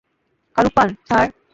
Karuppan, 0.55 0.87
sir. 1.07 1.27